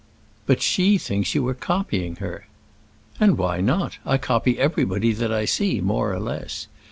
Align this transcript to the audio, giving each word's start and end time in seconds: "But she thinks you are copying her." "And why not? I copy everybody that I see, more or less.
"But 0.47 0.63
she 0.63 0.97
thinks 0.97 1.35
you 1.35 1.47
are 1.49 1.53
copying 1.53 2.15
her." 2.15 2.47
"And 3.19 3.37
why 3.37 3.61
not? 3.61 3.99
I 4.03 4.17
copy 4.17 4.57
everybody 4.57 5.11
that 5.13 5.31
I 5.31 5.45
see, 5.45 5.79
more 5.79 6.11
or 6.11 6.19
less. 6.19 6.65